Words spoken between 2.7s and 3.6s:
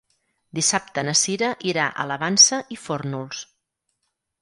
i Fórnols.